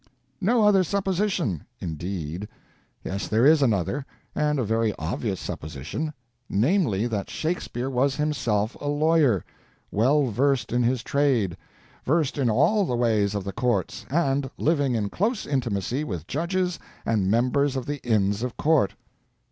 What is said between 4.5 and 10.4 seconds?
a very obvious supposition—namely, that Shakespeare was himself a lawyer, well